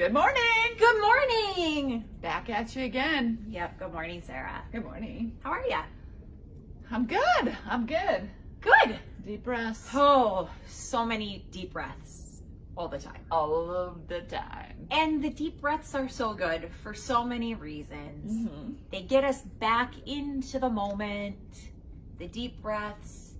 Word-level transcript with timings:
Good 0.00 0.14
morning. 0.14 0.42
Good 0.78 0.98
morning. 0.98 2.04
Back 2.22 2.48
at 2.48 2.74
you 2.74 2.86
again. 2.86 3.44
Yep. 3.50 3.80
Good 3.80 3.92
morning, 3.92 4.22
Sarah. 4.26 4.62
Good 4.72 4.82
morning. 4.82 5.36
How 5.44 5.50
are 5.50 5.66
ya? 5.66 5.82
I'm 6.90 7.04
good. 7.04 7.54
I'm 7.68 7.84
good. 7.84 8.30
Good. 8.62 8.98
Deep 9.26 9.44
breaths. 9.44 9.90
Oh, 9.92 10.48
so 10.66 11.04
many 11.04 11.44
deep 11.50 11.74
breaths 11.74 12.40
all 12.78 12.88
the 12.88 12.98
time. 12.98 13.20
All 13.30 13.70
of 13.70 14.08
the 14.08 14.22
time. 14.22 14.86
And 14.90 15.22
the 15.22 15.28
deep 15.28 15.60
breaths 15.60 15.94
are 15.94 16.08
so 16.08 16.32
good 16.32 16.70
for 16.82 16.94
so 16.94 17.22
many 17.22 17.54
reasons. 17.54 18.48
Mhm. 18.48 18.76
They 18.90 19.02
get 19.02 19.24
us 19.24 19.42
back 19.42 19.92
into 20.08 20.58
the 20.58 20.70
moment. 20.70 21.36
The 22.16 22.26
deep 22.26 22.62
breaths 22.62 23.34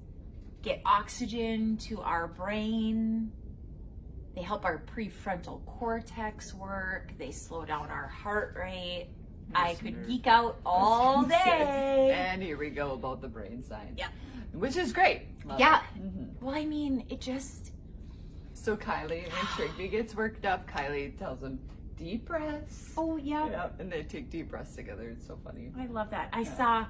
get 0.61 0.83
oxygen 0.85 1.79
to 1.89 2.03
our 2.03 2.29
brain. 2.29 3.33
They 4.35 4.43
help 4.43 4.65
our 4.65 4.79
prefrontal 4.95 5.65
cortex 5.67 6.55
work. 6.55 7.13
They 7.19 7.33
slow 7.33 7.65
down 7.65 7.91
our 7.91 8.07
heart 8.07 8.57
rate. 8.59 9.09
I 9.55 9.75
could 9.75 10.07
geek 10.07 10.29
out 10.29 10.61
all 10.65 11.25
day. 11.25 12.13
And 12.15 12.41
here 12.41 12.57
we 12.57 12.71
go 12.71 12.93
about 12.93 13.21
the 13.21 13.27
brain 13.29 13.65
science. 13.65 13.97
Yeah. 13.99 14.07
Which 14.53 14.77
is 14.77 14.93
great. 14.93 15.23
Love 15.45 15.59
Yeah. 15.59 15.81
Mhm. 15.99 16.41
Well, 16.41 16.55
I 16.55 16.65
mean, 16.65 17.05
it 17.11 17.21
just 17.21 17.73
So 18.53 18.77
Kylie, 18.77 19.23
when 19.25 19.31
Trigby 19.57 19.91
gets 19.91 20.15
worked 20.15 20.45
up, 20.47 20.71
Kylie 20.71 21.17
tells 21.19 21.43
him, 21.43 21.59
deep 21.97 22.27
breaths. 22.27 22.93
oh 22.97 23.17
yeah, 23.17 23.49
Yeah, 23.51 23.69
and 23.79 23.91
they 23.91 24.03
take 24.05 24.31
deep 24.31 24.51
breaths 24.51 24.77
together. 24.77 25.09
It's 25.09 25.27
so 25.27 25.37
funny. 25.45 25.73
I 25.79 25.87
love 25.87 26.11
that. 26.11 26.29
I 26.33 26.41
Yeah. 26.43 26.57
saw, 26.57 26.87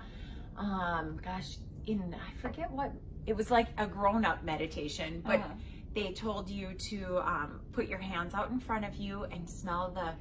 um, 0.56 1.18
gosh, 1.24 1.56
in 1.86 2.14
I 2.14 2.32
forget 2.40 2.70
what 2.70 2.92
it 3.26 3.34
was 3.36 3.50
like 3.50 3.68
a 3.78 3.86
grown-up 3.86 4.42
meditation, 4.44 5.22
but 5.24 5.38
Uh-huh. 5.40 5.54
They 5.94 6.12
told 6.12 6.48
you 6.48 6.74
to 6.74 7.18
um, 7.18 7.60
put 7.72 7.88
your 7.88 7.98
hands 7.98 8.34
out 8.34 8.50
in 8.50 8.60
front 8.60 8.84
of 8.84 8.94
you 8.96 9.24
and 9.24 9.48
smell 9.48 9.90
the 9.90 10.12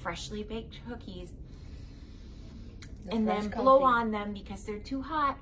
freshly 0.00 0.42
baked 0.42 0.78
cookies, 0.88 1.30
The 3.06 3.14
and 3.14 3.26
then 3.28 3.48
blow 3.48 3.80
coffee. 3.80 3.84
on 3.84 4.10
them 4.10 4.32
because 4.32 4.64
they're 4.64 4.78
too 4.78 5.02
hot. 5.02 5.36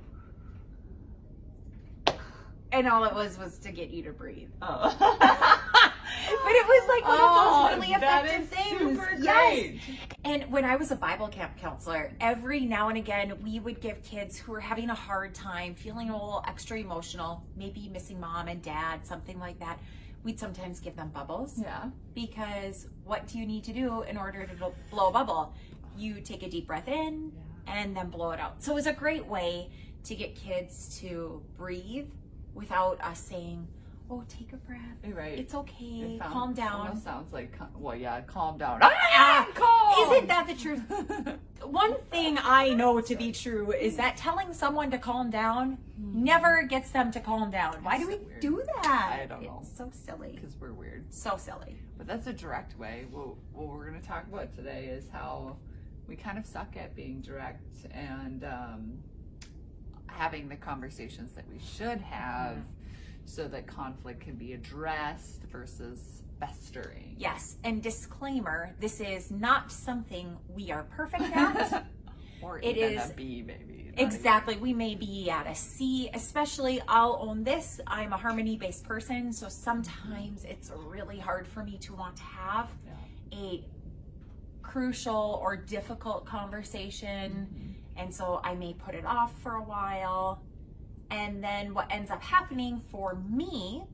And 2.73 2.89
all 2.89 3.05
it 3.05 3.15
was 3.15 3.37
was 3.37 3.59
to 3.59 3.71
get 3.73 3.91
you 3.91 4.03
to 4.05 4.13
breathe. 4.13 4.49
Oh. 4.63 5.92
But 6.43 6.53
it 6.53 6.67
was 6.67 6.89
like 6.89 7.05
one 7.09 7.19
Oh, 7.21 7.65
of 7.65 7.71
those 7.71 7.81
really 7.81 7.95
effective 7.95 8.49
things. 8.49 8.99
Yes. 9.21 9.75
And 10.25 10.45
when 10.53 10.65
I 10.65 10.77
was 10.77 10.91
a 10.91 10.97
Bible 10.97 11.29
camp 11.29 11.57
counselor, 11.59 12.13
every 12.21 12.61
now 12.61 12.89
and 12.89 12.97
again 12.99 13.33
we 13.43 13.59
would 13.61 13.81
give 13.81 14.03
kids 14.03 14.39
who 14.39 14.53
were 14.53 14.61
having 14.61 14.91
a 14.91 14.95
hard 14.95 15.35
time, 15.35 15.75
feeling 15.75 16.11
a 16.11 16.13
little 16.13 16.45
extra 16.47 16.79
emotional, 16.79 17.45
maybe 17.57 17.89
missing 17.89 18.21
mom 18.21 18.49
and 18.49 18.63
dad, 18.63 19.07
something 19.07 19.39
like 19.39 19.59
that. 19.61 19.79
We'd 20.25 20.39
sometimes 20.39 20.79
give 20.79 20.95
them 20.95 21.09
bubbles 21.09 21.59
Yeah. 21.61 21.87
because 22.15 22.87
what 23.05 23.27
do 23.27 23.39
you 23.39 23.47
need 23.47 23.65
to 23.65 23.73
do 23.73 24.03
in 24.03 24.17
order 24.17 24.47
to 24.47 24.73
blow 24.91 25.09
a 25.09 25.13
bubble? 25.13 25.53
You 25.97 26.21
take 26.21 26.43
a 26.45 26.49
deep 26.49 26.69
breath 26.69 26.87
in 26.89 27.33
and 27.67 27.97
then 27.97 28.09
blow 28.09 28.31
it 28.31 28.39
out. 28.41 28.63
So 28.63 28.73
it 28.73 28.75
was 28.77 28.87
a 28.87 28.93
great 28.93 29.27
way 29.27 29.71
to 30.05 30.15
get 30.15 30.37
kids 30.37 30.99
to 31.01 31.43
breathe 31.57 32.09
without 32.55 33.01
us 33.03 33.19
saying, 33.19 33.67
"Oh, 34.13 34.23
take 34.29 34.53
a 34.53 34.57
breath. 34.59 34.81
Right. 35.07 35.39
It's 35.39 35.55
okay. 35.55 35.85
It 36.03 36.19
sounds- 36.19 36.33
Calm 36.33 36.53
down." 36.53 37.01
Sounds 37.01 37.33
like, 37.33 37.57
well, 37.75 37.97
yeah, 37.97 38.21
calm 38.23 38.59
down. 38.59 38.81
Ah, 38.83 39.49
calm. 39.55 40.13
Isn't 40.13 40.29
that 40.29 40.47
the 40.47 40.55
truth? 40.55 41.39
One 41.65 41.95
thing 42.11 42.37
I 42.43 42.75
know 42.75 43.01
to 43.01 43.17
be 43.17 43.33
true 43.33 43.73
is 43.73 43.97
that 43.97 44.17
telling 44.19 44.53
someone 44.53 44.91
to 44.91 44.99
calm 44.99 45.31
down 45.31 45.79
never 45.97 46.65
gets 46.65 46.91
them 46.91 47.11
to 47.13 47.21
calm 47.21 47.51
down. 47.51 47.83
Why 47.83 47.99
do 47.99 48.07
we 48.09 48.19
do 48.41 48.63
that? 48.83 49.19
I 49.23 49.27
don't 49.27 49.43
know. 49.45 49.61
It's 49.63 49.77
so 49.77 49.91
silly. 49.93 50.33
Because 50.35 50.57
we're 50.61 50.73
weird. 50.73 51.11
So 51.13 51.37
silly. 51.39 51.77
But 51.97 52.07
that's 52.07 52.27
a 52.27 52.33
direct 52.33 52.79
way. 52.79 53.07
What, 53.11 53.29
what 53.55 53.69
we're 53.69 53.89
going 53.89 54.01
to 54.01 54.07
talk 54.07 54.27
about 54.31 54.55
today 54.55 54.87
is 54.87 55.09
how 55.11 55.57
we 56.09 56.17
kind 56.17 56.37
of 56.37 56.45
suck 56.47 56.77
at 56.77 56.95
being 56.97 57.21
direct 57.21 57.63
and 57.93 58.45
um, 58.45 58.99
having 60.09 60.49
the 60.49 60.57
conversations 60.57 61.33
that 61.33 61.45
we 61.49 61.59
should 61.61 62.01
have 62.01 62.57
so 63.25 63.49
that 63.49 63.67
conflict 63.67 64.21
can 64.21 64.35
be 64.35 64.53
addressed 64.53 65.43
versus 65.51 66.23
festering. 66.41 67.15
Yes. 67.19 67.57
And 67.65 67.83
disclaimer 67.83 68.75
this 68.81 69.01
is 69.01 69.31
not 69.31 69.71
something 69.73 70.37
we 70.49 70.71
are 70.71 70.85
perfect 70.85 71.25
at. 71.35 71.87
Or 72.43 72.59
It 72.59 72.77
even 72.77 72.95
is- 72.99 73.11
a 73.11 73.15
B, 73.15 73.45
maybe. 73.47 73.63
not 73.63 73.71
even- 73.93 73.99
Exactly. 74.01 74.57
We 74.57 74.75
may 74.75 74.97
be 74.97 75.31
at 75.31 75.47
a 75.47 75.55
C, 75.55 76.11
especially 76.13 76.81
I'll 76.89 77.19
own 77.23 77.45
this. 77.45 77.81
I'm 77.87 78.13
a 78.13 78.17
harmony 78.17 78.57
based 78.57 78.83
person, 78.83 79.33
so 79.33 79.49
sometimes 79.49 80.43
it's 80.45 80.73
really 80.77 81.21
hard 81.21 81.47
for 81.47 81.63
me 81.63 81.79
to 81.83 81.95
want 81.95 82.17
to 82.17 82.23
have 82.25 82.69
Yeah. 82.85 83.39
a 83.39 83.65
crucial 84.63 85.39
or 85.41 85.57
difficult 85.57 86.25
conversation. 86.27 87.77
And 87.97 88.13
so 88.13 88.41
I 88.43 88.55
may 88.57 88.75
put 88.75 88.97
it 88.97 89.05
off 89.07 89.39
for 89.41 89.53
a 89.55 89.63
while. 89.63 90.43
And 91.13 91.45
then 91.45 91.75
what 91.75 91.87
ends 91.91 92.11
up 92.11 92.23
happening 92.23 92.81
for 92.91 93.15
me, 93.29 93.85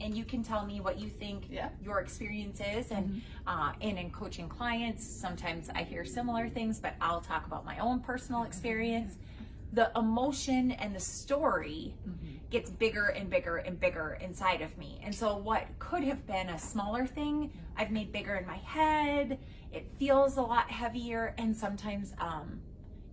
and 0.00 0.16
you 0.16 0.24
can 0.24 0.42
tell 0.42 0.64
me 0.64 0.80
what 0.80 0.98
you 0.98 1.08
think 1.08 1.46
Yeah. 1.50 1.70
your 1.82 2.00
experience 2.00 2.60
is, 2.60 2.90
and 2.90 3.22
uh, 3.46 3.72
and 3.80 3.98
in 3.98 4.10
coaching 4.10 4.48
clients, 4.48 5.04
sometimes 5.04 5.70
I 5.74 5.82
hear 5.84 6.04
similar 6.04 6.48
things, 6.48 6.78
but 6.78 6.94
I'll 7.00 7.22
talk 7.22 7.46
about 7.46 7.64
my 7.64 7.78
own 7.78 8.00
personal 8.00 8.42
experience. 8.44 9.16
The 9.72 9.90
emotion 9.96 10.72
and 10.72 10.94
the 10.94 11.00
story 11.00 11.94
gets 12.50 12.68
bigger 12.70 13.06
and 13.06 13.30
bigger 13.30 13.56
and 13.58 13.78
bigger 13.78 14.18
inside 14.20 14.60
of 14.60 14.76
me. 14.76 15.00
And 15.04 15.14
so 15.14 15.36
what 15.36 15.66
could 15.78 16.02
have 16.04 16.26
been 16.26 16.48
a 16.48 16.58
smaller 16.58 17.06
thing, 17.06 17.52
I've 17.76 17.90
made 17.92 18.10
bigger 18.12 18.34
in 18.34 18.46
my 18.46 18.56
head. 18.56 19.38
It 19.72 19.86
feels 19.98 20.36
a 20.36 20.42
lot 20.42 20.68
heavier 20.70 21.34
and 21.38 21.56
sometimes 21.56 22.12
um 22.18 22.60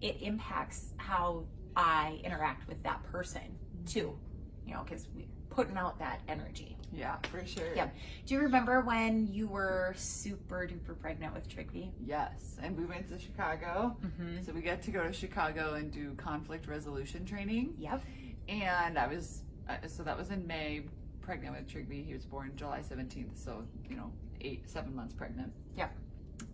it 0.01 0.17
impacts 0.21 0.93
how 0.97 1.43
I 1.77 2.19
interact 2.23 2.67
with 2.67 2.81
that 2.83 3.03
person 3.03 3.57
too. 3.85 4.17
You 4.65 4.73
know, 4.73 4.83
cuz 4.83 5.07
we're 5.15 5.25
putting 5.49 5.77
out 5.77 5.97
that 5.99 6.21
energy. 6.27 6.77
Yeah, 6.91 7.17
for 7.31 7.45
sure. 7.45 7.73
Yep. 7.75 7.95
Do 8.25 8.33
you 8.33 8.39
remember 8.41 8.81
when 8.81 9.27
you 9.27 9.47
were 9.47 9.93
super 9.97 10.67
duper 10.67 10.97
pregnant 10.99 11.33
with 11.33 11.47
Trigby? 11.49 11.91
Yes. 12.03 12.57
And 12.61 12.77
we 12.77 12.85
went 12.85 13.07
to 13.09 13.19
Chicago. 13.19 13.97
Mm-hmm. 14.03 14.43
So 14.43 14.53
we 14.53 14.61
got 14.61 14.81
to 14.83 14.91
go 14.91 15.03
to 15.05 15.13
Chicago 15.13 15.73
and 15.73 15.91
do 15.91 16.13
conflict 16.15 16.67
resolution 16.67 17.25
training. 17.25 17.75
Yep. 17.77 18.03
And 18.47 18.97
I 18.97 19.07
was, 19.07 19.43
uh, 19.69 19.75
so 19.87 20.03
that 20.03 20.17
was 20.17 20.31
in 20.31 20.47
May, 20.47 20.85
pregnant 21.21 21.55
with 21.55 21.67
Trigby. 21.67 22.05
He 22.05 22.13
was 22.13 22.25
born 22.25 22.53
July 22.55 22.79
17th, 22.79 23.35
so, 23.35 23.63
you 23.89 23.97
know, 23.97 24.11
eight, 24.41 24.69
seven 24.69 24.95
months 24.95 25.13
pregnant. 25.13 25.51
Yep. 25.75 25.93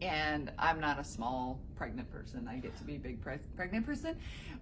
And 0.01 0.51
I'm 0.59 0.79
not 0.79 0.99
a 0.99 1.03
small 1.03 1.59
pregnant 1.75 2.09
person. 2.11 2.47
I 2.47 2.57
get 2.57 2.75
to 2.77 2.83
be 2.83 2.95
a 2.95 2.99
big 2.99 3.21
pre- 3.21 3.37
pregnant 3.55 3.85
person. 3.85 4.15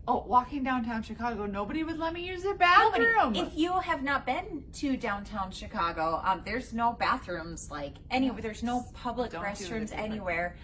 Oh, 0.07 0.23
walking 0.27 0.63
downtown 0.63 1.03
Chicago, 1.03 1.45
nobody 1.45 1.83
would 1.83 1.97
let 1.99 2.13
me 2.13 2.25
use 2.27 2.43
their 2.43 2.53
Nobody. 2.57 3.05
bathroom. 3.05 3.35
If 3.35 3.57
you 3.57 3.71
have 3.79 4.03
not 4.03 4.25
been 4.25 4.63
to 4.73 4.97
downtown 4.97 5.51
Chicago, 5.51 6.21
um, 6.23 6.41
there's 6.45 6.73
no 6.73 6.93
bathrooms 6.93 7.69
like 7.71 7.93
anywhere. 8.09 8.41
There's 8.41 8.63
no 8.63 8.85
public 8.93 9.31
Don't 9.31 9.43
restrooms 9.43 9.53
if 9.61 9.69
you're 9.69 9.77
pregnant. 9.79 9.93
anywhere. 10.11 10.55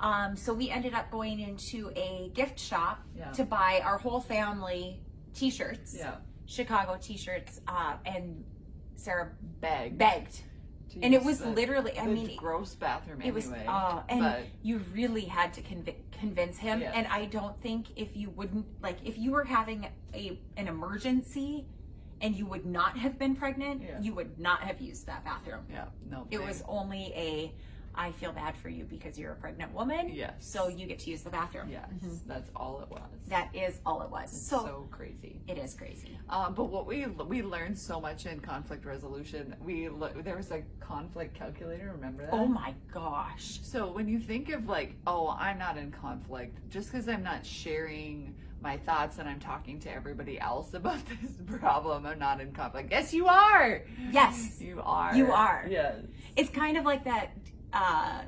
Um, 0.00 0.34
so 0.36 0.52
we 0.52 0.68
ended 0.68 0.94
up 0.94 1.10
going 1.10 1.40
into 1.40 1.90
a 1.94 2.30
gift 2.34 2.58
shop 2.58 3.00
Yeah. 3.16 3.30
to 3.32 3.44
buy 3.44 3.80
our 3.84 3.98
whole 3.98 4.20
family 4.20 5.00
T-shirts, 5.34 5.94
yeah, 5.96 6.16
Chicago 6.46 6.98
T-shirts, 7.00 7.60
uh, 7.68 7.96
and 8.04 8.44
Sarah 8.94 9.30
beg. 9.60 9.96
begged, 9.96 10.34
to 10.34 10.42
and 11.00 11.14
it 11.14 11.22
was 11.24 11.38
the- 11.38 11.50
literally. 11.50 11.98
I 11.98 12.06
mean, 12.06 12.36
gross 12.36 12.74
bathroom 12.74 13.22
it 13.22 13.32
was, 13.32 13.46
anyway. 13.46 13.64
uh, 13.68 14.02
and 14.08 14.20
but 14.20 14.40
you 14.62 14.78
really 14.92 15.24
had 15.24 15.52
to 15.54 15.62
conv- 15.62 15.94
convince 16.12 16.58
him. 16.58 16.80
Yes. 16.80 16.92
And 16.94 17.06
I 17.08 17.26
don't 17.26 17.58
think 17.62 17.86
if 17.96 18.16
you 18.16 18.30
wouldn't, 18.30 18.66
like, 18.82 18.98
if 19.04 19.16
you 19.18 19.30
were 19.32 19.44
having 19.44 19.88
a 20.14 20.38
an 20.56 20.68
emergency 20.68 21.66
and 22.20 22.36
you 22.36 22.46
would 22.46 22.66
not 22.66 22.96
have 22.98 23.18
been 23.18 23.34
pregnant, 23.34 23.82
Yeah. 23.82 24.00
you 24.00 24.14
would 24.14 24.38
not 24.38 24.60
have 24.62 24.80
used 24.80 25.06
that 25.06 25.24
bathroom. 25.24 25.64
yeah, 25.70 25.86
no. 26.08 26.26
It 26.30 26.38
thanks. 26.38 26.60
was 26.60 26.62
only 26.68 27.12
a, 27.16 27.52
I 27.94 28.12
feel 28.12 28.32
bad 28.32 28.56
for 28.56 28.68
you 28.68 28.84
because 28.84 29.18
you're 29.18 29.32
a 29.32 29.36
pregnant 29.36 29.72
woman. 29.74 30.08
Yes. 30.12 30.32
So 30.40 30.68
you 30.68 30.86
get 30.86 30.98
to 31.00 31.10
use 31.10 31.22
the 31.22 31.30
bathroom. 31.30 31.68
Yes, 31.70 31.88
Mhm. 32.02 32.20
that's 32.26 32.50
all 32.56 32.80
it 32.80 32.88
was. 32.90 33.02
That 33.28 33.54
is 33.54 33.80
all 33.84 34.02
it 34.02 34.10
was. 34.10 34.30
So, 34.30 34.58
so 34.64 34.88
crazy. 34.90 35.40
it 35.46 35.58
is 35.58 35.74
crazy. 35.74 36.18
Um, 36.28 36.54
but 36.54 36.64
what 36.64 36.86
we 36.86 37.06
we 37.06 37.42
learned 37.42 37.78
so 37.78 38.00
much 38.00 38.26
in 38.26 38.40
conflict 38.40 38.84
resolution. 38.86 39.54
We 39.60 39.88
there 40.22 40.36
was 40.36 40.50
a 40.50 40.62
conflict 40.80 41.34
calculator. 41.34 41.92
Remember 41.92 42.22
that? 42.24 42.32
Oh 42.32 42.46
my 42.46 42.74
gosh. 42.92 43.60
So 43.62 43.90
when 43.92 44.08
you 44.08 44.18
think 44.18 44.50
of 44.50 44.68
like, 44.68 44.94
oh, 45.06 45.28
I'm 45.38 45.58
not 45.58 45.76
in 45.76 45.90
conflict, 45.90 46.70
just 46.70 46.90
because 46.90 47.08
I'm 47.08 47.22
not 47.22 47.44
sharing 47.44 48.34
my 48.62 48.76
thoughts 48.76 49.18
and 49.18 49.28
I'm 49.28 49.40
talking 49.40 49.80
to 49.80 49.92
everybody 49.92 50.38
else 50.38 50.72
about 50.74 51.00
this 51.08 51.32
problem, 51.58 52.06
I'm 52.06 52.18
not 52.20 52.40
in 52.40 52.52
conflict. 52.52 52.90
Yes, 52.92 53.12
you 53.12 53.26
are. 53.26 53.82
Yes. 54.12 54.60
You 54.60 54.80
are. 54.84 55.14
You 55.16 55.32
are. 55.32 55.66
Yes. 55.68 55.96
It's 56.36 56.48
kind 56.50 56.76
of 56.78 56.84
like 56.84 57.04
that 57.04 57.32
uh, 57.72 58.22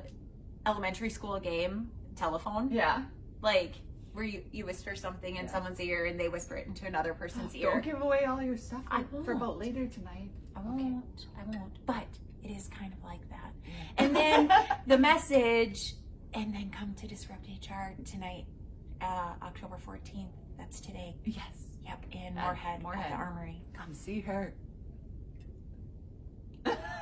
elementary 0.65 1.09
school 1.09 1.39
game, 1.39 1.89
telephone. 2.15 2.69
Yeah. 2.71 3.03
like 3.41 3.73
where 4.13 4.23
you, 4.23 4.41
you 4.53 4.65
whisper 4.65 4.95
something 4.95 5.35
in 5.35 5.45
Yeah. 5.45 5.51
someone's 5.51 5.79
ear 5.81 6.05
and 6.05 6.17
they 6.17 6.29
whisper 6.29 6.55
it 6.55 6.67
into 6.67 6.85
another 6.87 7.13
person's 7.13 7.51
Don't 7.51 7.61
ear. 7.61 7.81
give 7.81 8.01
away 8.01 8.23
all 8.23 8.41
your 8.41 8.55
stuff 8.57 8.81
I 8.89 9.03
for 9.25 9.33
about 9.33 9.59
later 9.59 9.87
tonight. 9.87 10.29
I 10.55 10.61
won't. 10.61 11.25
I 11.37 11.43
won't. 11.57 11.85
But 11.85 12.07
it 12.41 12.49
is 12.49 12.67
kind 12.69 12.93
of 12.93 13.03
like 13.03 13.19
that. 13.29 13.51
And 13.97 14.15
then 14.15 14.49
the 14.87 14.97
message, 14.97 15.95
and 16.33 16.53
then 16.55 16.69
come 16.69 16.93
to 16.93 17.07
Disrupt 17.07 17.45
HR 17.47 17.93
tonight, 18.05 18.45
uh, 19.01 19.33
October 19.43 19.77
14th. 19.85 20.27
That's 20.57 20.79
today. 20.79 21.15
yes. 21.25 21.43
Yep, 21.85 22.05
in 22.13 22.33
Moorhead, 22.35 22.81
Moorhead. 22.81 23.05
at 23.05 23.09
the 23.11 23.15
Armory. 23.17 23.61
Come 23.73 23.93
see 23.93 24.21
her. 24.21 24.53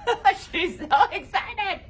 She's 0.52 0.80
so 0.80 1.04
excited. 1.12 1.82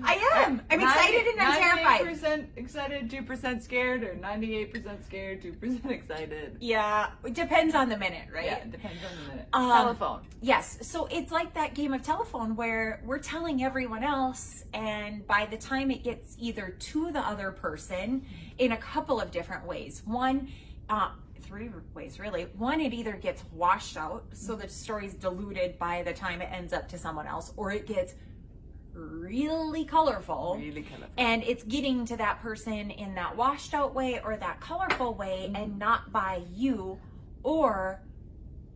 I 0.00 0.14
am. 0.46 0.62
I'm 0.70 0.80
excited 0.80 1.26
and 1.26 1.40
I'm 1.40 1.60
terrified. 1.60 2.04
Percent 2.04 2.48
excited, 2.56 3.10
two 3.10 3.22
percent 3.22 3.62
scared, 3.62 4.04
or 4.04 4.14
ninety-eight 4.14 4.72
percent 4.72 5.04
scared, 5.04 5.42
two 5.42 5.52
percent 5.52 5.90
excited. 5.90 6.56
Yeah, 6.60 7.10
it 7.24 7.34
depends 7.34 7.74
on 7.74 7.88
the 7.88 7.96
minute, 7.96 8.28
right? 8.32 8.46
Yeah, 8.46 8.56
it 8.58 8.70
depends 8.70 9.02
on 9.04 9.10
the 9.22 9.28
minute. 9.32 9.48
Um, 9.52 9.68
Telephone. 9.70 10.20
Yes. 10.40 10.78
So 10.82 11.06
it's 11.10 11.32
like 11.32 11.52
that 11.54 11.74
game 11.74 11.92
of 11.92 12.02
telephone 12.02 12.56
where 12.56 13.02
we're 13.04 13.18
telling 13.18 13.62
everyone 13.62 14.04
else, 14.04 14.64
and 14.72 15.26
by 15.26 15.46
the 15.46 15.58
time 15.58 15.90
it 15.90 16.02
gets 16.04 16.36
either 16.38 16.70
to 16.78 17.10
the 17.10 17.20
other 17.20 17.50
person 17.50 18.24
in 18.58 18.72
a 18.72 18.78
couple 18.78 19.20
of 19.20 19.30
different 19.30 19.66
ways. 19.66 20.02
One, 20.06 20.48
uh, 20.88 21.10
three 21.48 21.70
ways 21.94 22.20
really. 22.20 22.44
One, 22.56 22.80
it 22.80 22.92
either 22.92 23.12
gets 23.12 23.42
washed 23.52 23.96
out, 23.96 24.24
so 24.34 24.54
the 24.54 24.68
story's 24.68 25.14
diluted 25.14 25.78
by 25.78 26.02
the 26.02 26.12
time 26.12 26.42
it 26.42 26.50
ends 26.52 26.72
up 26.72 26.88
to 26.90 26.98
someone 26.98 27.26
else, 27.26 27.52
or 27.56 27.72
it 27.72 27.86
gets 27.86 28.14
really 28.92 29.84
colorful. 29.84 30.56
Really 30.60 30.82
colorful. 30.82 31.08
and 31.16 31.42
it's 31.44 31.64
getting 31.64 32.04
to 32.06 32.16
that 32.18 32.40
person 32.40 32.90
in 32.90 33.14
that 33.14 33.36
washed 33.36 33.72
out 33.72 33.94
way 33.94 34.20
or 34.22 34.36
that 34.36 34.60
colorful 34.60 35.14
way 35.14 35.44
mm-hmm. 35.46 35.56
and 35.56 35.78
not 35.78 36.12
by 36.12 36.42
you 36.54 36.98
or 37.44 38.02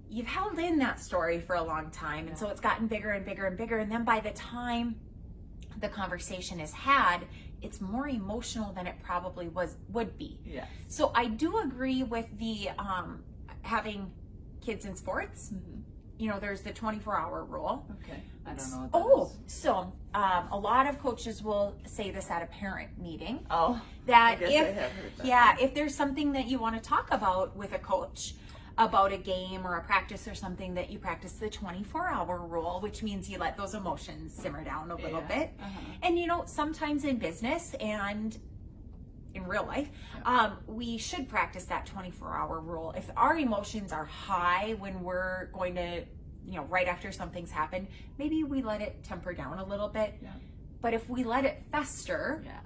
you've 0.09 0.27
held 0.27 0.59
in 0.59 0.79
that 0.79 1.01
story 1.01 1.41
for 1.41 1.57
a 1.57 1.63
long 1.63 1.91
time 1.91 2.29
and 2.29 2.39
so 2.39 2.49
it's 2.49 2.61
gotten 2.61 2.87
bigger 2.87 3.11
and 3.11 3.25
bigger 3.25 3.47
and 3.47 3.57
bigger 3.57 3.79
and 3.79 3.91
then 3.91 4.05
by 4.05 4.21
the 4.21 4.31
time 4.31 4.95
the 5.81 5.89
conversation 5.89 6.61
is 6.61 6.73
had 6.73 7.19
it's 7.63 7.81
more 7.81 8.09
emotional 8.09 8.73
than 8.73 8.87
it 8.87 8.97
probably 9.03 9.49
was 9.49 9.77
would 9.91 10.17
be 10.19 10.39
Yeah. 10.45 10.67
so 10.89 11.13
i 11.15 11.27
do 11.27 11.59
agree 11.59 12.03
with 12.03 12.27
the 12.39 12.69
um 12.79 13.23
having 13.63 14.11
kids 14.61 14.85
in 14.85 14.95
sports 14.95 15.51
Mm-hmm. 15.55 15.81
you 16.19 16.29
know 16.29 16.39
there's 16.39 16.63
the 16.63 16.73
24 16.73 17.17
hour 17.19 17.45
rule 17.45 17.87
Okay. 18.03 18.21
I 18.45 18.55
don't 18.55 18.71
know 18.73 18.91
Oh, 18.93 19.25
is. 19.47 19.53
so 19.55 19.93
um, 20.15 20.49
a 20.51 20.59
lot 20.59 20.89
of 20.89 20.99
coaches 21.01 21.43
will 21.45 21.77
say 21.87 22.11
this 22.11 22.29
at 22.31 22.43
a 22.43 22.47
parent 22.47 22.91
meeting 23.01 23.39
Oh. 23.51 23.81
that 24.07 24.43
if 24.43 24.49
I 24.51 24.53
have 24.53 24.93
heard 24.93 25.13
that. 25.19 25.27
yeah, 25.27 25.57
if 25.61 25.75
there's 25.75 25.95
something 25.95 26.33
that 26.33 26.47
you 26.47 26.59
want 26.59 26.75
to 26.75 26.83
talk 26.83 27.09
about 27.13 27.57
with 27.57 27.73
a 27.73 27.79
coach 27.79 28.35
about 28.87 29.13
a 29.13 29.17
game 29.19 29.67
or 29.67 29.77
a 29.77 29.83
practice 29.83 30.27
or 30.29 30.35
something 30.35 30.75
that 30.75 30.91
you 30.91 30.99
practice 30.99 31.33
the 31.33 31.49
24 31.51 32.09
hour 32.09 32.39
rule, 32.41 32.81
which 32.81 33.03
means 33.03 33.29
you 33.31 33.39
let 33.39 33.57
those 33.57 33.75
emotions 33.75 34.35
simmer 34.35 34.63
down 34.65 34.91
a 34.91 34.97
little 34.97 35.21
Yeah. 35.21 35.39
bit. 35.39 35.55
Uh-huh. 35.61 35.71
And 36.03 36.19
you 36.19 36.27
know, 36.27 36.45
sometimes 36.47 37.05
in 37.05 37.17
business 37.19 37.75
and 37.81 38.39
in 39.35 39.45
real 39.47 39.65
life, 39.65 39.89
um, 40.27 40.59
we 40.67 40.99
should 40.99 41.29
practice 41.29 41.65
that 41.67 41.87
24 41.87 42.37
hour 42.37 42.61
rule. 42.61 42.93
If 42.97 43.11
our 43.17 43.37
emotions 43.39 43.93
are 43.93 44.05
high 44.05 44.75
when 44.79 45.03
we're 45.03 45.47
going 45.53 45.75
to, 45.77 46.05
you 46.45 46.57
know, 46.57 46.65
right 46.65 46.87
after 46.87 47.11
something's 47.13 47.51
happened, 47.51 47.89
maybe 48.19 48.45
we 48.45 48.63
let 48.63 48.81
it 48.83 49.03
temper 49.05 49.33
down 49.33 49.59
a 49.59 49.65
little 49.65 49.89
bit. 49.89 50.15
Yeah. 50.23 50.31
But 50.83 50.93
if 50.95 51.09
we 51.09 51.25
let 51.25 51.45
it 51.45 51.63
fester, 51.73 52.43
Yeah. 52.45 52.59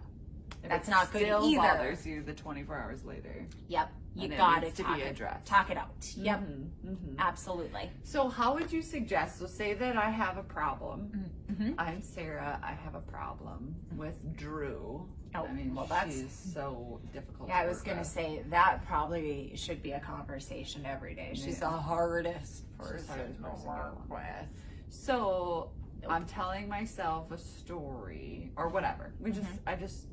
If 0.62 0.70
That's 0.70 0.88
not 0.88 1.12
good 1.12 1.22
either. 1.22 1.38
still 1.40 1.54
bothers 1.62 2.04
you 2.04 2.22
the 2.24 2.32
24 2.34 2.76
hours 2.76 3.04
later. 3.04 3.46
yep, 3.68 3.92
you 4.16 4.24
And 4.24 4.32
it 4.32 4.36
gotta 4.36 4.70
to 4.70 4.82
talk 4.82 4.96
be 4.96 5.02
it, 5.02 5.10
addressed. 5.12 5.46
talk 5.46 5.70
it 5.70 5.76
out. 5.76 6.12
Yep, 6.16 6.40
Mhm. 6.40 7.18
absolutely. 7.18 7.90
So, 8.02 8.28
how 8.28 8.54
would 8.54 8.72
you 8.72 8.80
suggest? 8.82 9.38
So, 9.38 9.46
say 9.46 9.74
that 9.74 9.96
I 9.96 10.10
have 10.10 10.38
a 10.38 10.42
problem. 10.42 11.30
Mhm. 11.50 11.74
I'm 11.78 12.00
Sarah. 12.02 12.58
I 12.62 12.72
have 12.72 12.94
a 12.94 13.00
problem 13.00 13.76
with 13.96 14.36
Drew. 14.36 15.06
Oh, 15.34 15.44
I 15.44 15.52
mean, 15.52 15.74
well, 15.74 15.86
that's- 15.86 16.32
so 16.32 17.00
difficult. 17.12 17.50
Yeah, 17.50 17.58
I 17.58 17.66
was 17.66 17.82
gonna 17.82 17.98
with. 17.98 18.06
say 18.06 18.42
that 18.48 18.84
probably 18.86 19.54
should 19.54 19.82
be 19.82 19.92
a 19.92 20.00
conversation 20.00 20.86
every 20.86 21.14
day. 21.14 21.32
She's 21.34 21.60
Yeah. 21.60 21.68
the 21.70 21.76
hardest 21.76 22.64
person 22.78 23.06
hardest 23.06 23.36
to 23.36 23.42
person 23.42 23.60
to 23.62 23.66
work 23.68 24.08
work 24.08 24.10
with. 24.10 24.48
So 24.88 25.72
I'm 26.08 26.24
telling 26.26 26.68
myself 26.68 27.30
a 27.32 27.38
story 27.38 28.52
or 28.56 28.68
whatever. 28.68 29.12
We 29.20 29.30
just, 29.32 29.42
Mm-hmm. 29.46 29.68
I 29.68 29.74
just, 29.76 30.06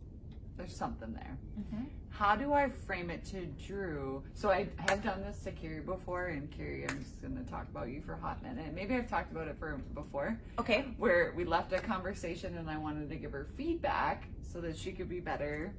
there's 0.58 0.76
something 0.76 1.14
there. 1.14 1.38
Mhm. 1.60 1.88
How 2.10 2.36
do 2.36 2.54
I 2.54 2.70
frame 2.70 3.10
it 3.10 3.26
to 3.26 3.46
Drew? 3.48 4.24
So 4.36 4.52
I 4.52 4.70
have 4.88 5.04
done 5.04 5.22
this 5.24 5.40
to 5.44 5.52
Carrie 5.52 5.80
before, 5.82 6.28
and 6.28 6.50
Carrie, 6.52 6.88
I'm 6.88 7.00
just 7.04 7.20
going 7.22 7.36
to 7.36 7.44
talk 7.50 7.68
about 7.70 7.90
you 7.90 8.02
for 8.02 8.14
a 8.14 8.18
hot 8.20 8.42
minute. 8.44 8.72
Maybe 8.74 8.94
I've 8.94 9.10
talked 9.10 9.32
about 9.32 9.48
it 9.48 9.58
for 9.58 9.78
before, 9.96 10.40
Okay. 10.60 10.94
where 10.98 11.34
we 11.36 11.44
left 11.44 11.74
a 11.74 11.80
conversation 11.80 12.56
and 12.58 12.70
I 12.70 12.78
wanted 12.78 13.10
to 13.10 13.16
give 13.16 13.32
her 13.32 13.48
feedback 13.58 14.26
so 14.44 14.62
that 14.62 14.78
she 14.78 14.92
could 14.92 15.10
be 15.10 15.20
better 15.20 15.74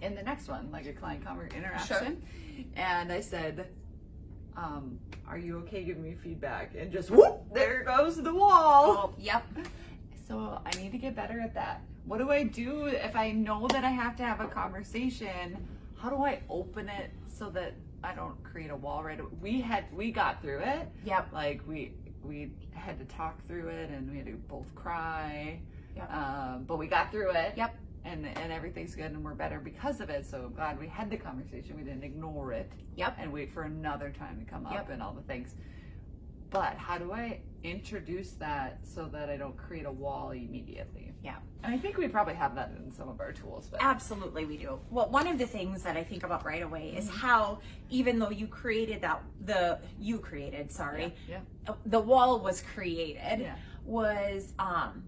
in 0.00 0.16
the 0.16 0.22
next 0.22 0.48
one, 0.48 0.70
like 0.72 0.86
a 0.86 0.92
client 0.92 1.24
conver- 1.24 1.54
interaction. 1.54 2.20
And 2.74 3.12
I 3.12 3.20
said, 3.20 3.68
um, 4.56 4.98
"Are 5.26 5.38
you 5.38 5.58
okay 5.58 5.84
giving 5.84 6.02
me 6.02 6.14
feedback?" 6.16 6.74
And 6.76 6.90
just 6.92 7.10
whoop, 7.12 7.42
there 7.52 7.84
goes 7.84 8.20
the 8.20 8.34
wall. 8.34 9.12
Oh, 9.14 9.14
yep. 9.18 9.44
So 10.26 10.60
I 10.64 10.70
need 10.78 10.92
to 10.92 10.98
get 10.98 11.14
better 11.14 11.40
at 11.40 11.54
that. 11.54 11.82
What 12.06 12.18
do 12.18 12.30
I 12.30 12.44
do 12.44 12.86
if 12.86 13.16
I 13.16 13.32
know 13.32 13.66
that 13.68 13.84
I 13.84 13.90
have 13.90 14.16
to 14.16 14.22
have 14.22 14.40
a 14.40 14.48
conversation? 14.48 15.56
How 15.96 16.10
do 16.10 16.24
I 16.24 16.40
open 16.48 16.88
it 16.88 17.10
so 17.26 17.50
that 17.50 17.74
I 18.02 18.14
don't 18.14 18.42
create 18.42 18.70
a 18.70 18.76
wall 18.76 19.02
right 19.02 19.18
away? 19.18 19.30
We 19.40 19.60
had 19.60 19.84
we 19.94 20.10
got 20.10 20.42
through 20.42 20.60
it. 20.60 20.88
Yep. 21.04 21.28
Like 21.32 21.62
we 21.66 21.92
we 22.22 22.52
had 22.72 22.98
to 22.98 23.04
talk 23.06 23.44
through 23.46 23.68
it 23.68 23.90
and 23.90 24.10
we 24.10 24.18
had 24.18 24.26
to 24.26 24.32
both 24.32 24.74
cry. 24.74 25.60
Yep. 25.96 26.12
Um, 26.12 26.64
but 26.66 26.78
we 26.78 26.86
got 26.86 27.10
through 27.10 27.30
it. 27.30 27.54
Yep. 27.56 27.74
And 28.04 28.26
and 28.26 28.52
everything's 28.52 28.94
good 28.94 29.12
and 29.12 29.24
we're 29.24 29.34
better 29.34 29.60
because 29.60 30.00
of 30.00 30.10
it. 30.10 30.26
So 30.26 30.44
I'm 30.46 30.54
glad 30.54 30.78
we 30.78 30.88
had 30.88 31.10
the 31.10 31.16
conversation. 31.16 31.76
We 31.76 31.82
didn't 31.84 32.04
ignore 32.04 32.52
it 32.52 32.70
Yep. 32.96 33.16
and 33.18 33.32
wait 33.32 33.52
for 33.52 33.62
another 33.62 34.10
time 34.10 34.38
to 34.38 34.44
come 34.50 34.66
up 34.66 34.72
Yep. 34.72 34.90
and 34.90 35.02
all 35.02 35.12
the 35.12 35.22
things. 35.22 35.54
But 36.50 36.76
how 36.76 36.98
do 36.98 37.12
I 37.12 37.40
introduce 37.64 38.32
that 38.32 38.78
so 38.84 39.06
that 39.06 39.30
I 39.30 39.36
don't 39.36 39.56
create 39.56 39.86
a 39.86 39.90
wall 39.90 40.30
immediately? 40.30 41.12
Yeah. 41.24 41.36
And 41.62 41.74
I 41.74 41.78
think 41.78 41.96
we 41.96 42.06
probably 42.08 42.34
have 42.34 42.54
that 42.56 42.72
in 42.76 42.92
some 42.92 43.08
of 43.08 43.18
our 43.20 43.32
tools, 43.32 43.66
but 43.70 43.80
Absolutely, 43.82 44.44
we 44.44 44.58
do. 44.58 44.78
Well, 44.90 45.08
one 45.08 45.26
of 45.26 45.38
the 45.38 45.46
things 45.46 45.82
that 45.82 45.96
I 45.96 46.04
think 46.04 46.22
about 46.22 46.44
right 46.44 46.62
away 46.62 46.94
is 46.96 47.06
Mm-hmm. 47.08 47.16
how, 47.16 47.58
even 47.88 48.18
though 48.18 48.30
you 48.30 48.46
created 48.46 49.00
that, 49.00 49.22
the 49.46 49.78
you 49.98 50.18
created, 50.18 50.70
sorry, 50.70 51.14
yeah, 51.28 51.40
the 51.86 52.00
wall 52.00 52.38
was 52.38 52.60
created, 52.74 53.40
Yeah. 53.40 53.54
was, 53.86 54.52
um, 54.58 55.04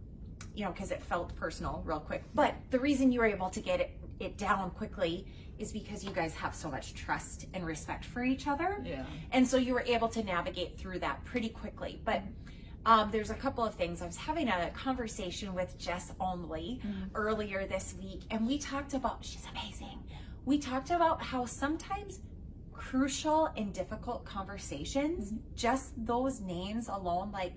you 0.54 0.64
know, 0.64 0.72
because 0.72 0.90
it 0.90 1.02
felt 1.02 1.36
personal 1.36 1.82
real 1.84 2.00
quick. 2.00 2.24
But 2.34 2.54
the 2.70 2.80
reason 2.80 3.12
you 3.12 3.20
were 3.20 3.26
able 3.26 3.50
to 3.50 3.60
get 3.60 3.80
it, 3.80 3.90
it 4.18 4.38
down 4.38 4.70
quickly 4.70 5.26
is 5.58 5.72
because 5.72 6.04
you 6.04 6.10
guys 6.10 6.34
have 6.34 6.54
so 6.54 6.70
much 6.70 6.94
trust 6.94 7.46
and 7.54 7.64
respect 7.64 8.04
for 8.04 8.22
each 8.24 8.46
other. 8.46 8.82
yeah, 8.84 9.04
And 9.32 9.46
so 9.46 9.56
you 9.56 9.72
were 9.74 9.84
able 9.86 10.08
to 10.08 10.22
navigate 10.22 10.76
through 10.76 10.98
that 11.00 11.24
pretty 11.24 11.48
quickly. 11.48 12.00
But 12.04 12.22
um, 12.84 13.10
there's 13.10 13.30
a 13.30 13.34
couple 13.34 13.64
of 13.64 13.74
things. 13.74 14.00
I 14.02 14.06
was 14.06 14.16
having 14.16 14.48
a 14.48 14.70
conversation 14.70 15.54
with 15.54 15.76
Jess 15.78 16.12
Only 16.20 16.80
earlier 17.14 17.66
this 17.66 17.94
week, 18.00 18.22
and 18.30 18.46
we 18.46 18.58
talked 18.58 18.94
about, 18.94 19.24
she's 19.24 19.44
amazing. 19.50 19.98
We 20.44 20.58
talked 20.58 20.90
about 20.90 21.20
how 21.22 21.46
sometimes 21.46 22.20
crucial 22.72 23.46
and 23.56 23.72
difficult 23.72 24.24
conversations, 24.24 25.32
just 25.56 25.92
those 26.06 26.40
names 26.40 26.88
alone, 26.88 27.32
like 27.32 27.54